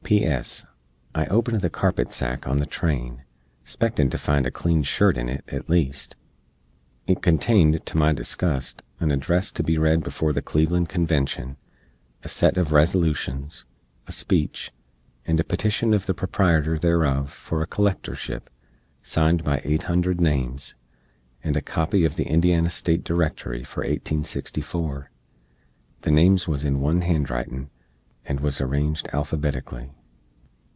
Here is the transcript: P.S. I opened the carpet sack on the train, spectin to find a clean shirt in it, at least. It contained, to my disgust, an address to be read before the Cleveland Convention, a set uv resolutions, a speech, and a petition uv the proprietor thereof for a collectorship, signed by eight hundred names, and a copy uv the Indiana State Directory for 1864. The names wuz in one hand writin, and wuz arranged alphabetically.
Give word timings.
P.S. 0.03 0.65
I 1.15 1.25
opened 1.27 1.61
the 1.61 1.69
carpet 1.69 2.11
sack 2.11 2.45
on 2.45 2.59
the 2.59 2.65
train, 2.65 3.23
spectin 3.63 4.09
to 4.09 4.17
find 4.17 4.45
a 4.45 4.51
clean 4.51 4.83
shirt 4.83 5.15
in 5.15 5.29
it, 5.29 5.41
at 5.47 5.69
least. 5.69 6.17
It 7.07 7.21
contained, 7.21 7.85
to 7.85 7.97
my 7.97 8.11
disgust, 8.11 8.83
an 8.99 9.09
address 9.09 9.53
to 9.53 9.63
be 9.63 9.77
read 9.77 10.03
before 10.03 10.33
the 10.33 10.41
Cleveland 10.41 10.89
Convention, 10.89 11.55
a 12.23 12.27
set 12.27 12.55
uv 12.55 12.71
resolutions, 12.71 13.63
a 14.05 14.11
speech, 14.11 14.73
and 15.25 15.39
a 15.39 15.45
petition 15.45 15.91
uv 15.91 16.05
the 16.05 16.13
proprietor 16.13 16.77
thereof 16.77 17.31
for 17.31 17.61
a 17.61 17.67
collectorship, 17.67 18.49
signed 19.01 19.45
by 19.45 19.61
eight 19.63 19.83
hundred 19.83 20.19
names, 20.19 20.75
and 21.41 21.55
a 21.55 21.61
copy 21.61 22.01
uv 22.01 22.15
the 22.15 22.25
Indiana 22.27 22.69
State 22.69 23.05
Directory 23.05 23.63
for 23.63 23.79
1864. 23.79 25.09
The 26.01 26.11
names 26.11 26.47
wuz 26.47 26.65
in 26.65 26.81
one 26.81 26.99
hand 26.99 27.29
writin, 27.29 27.69
and 28.25 28.41
wuz 28.41 28.59
arranged 28.59 29.07
alphabetically. 29.13 29.93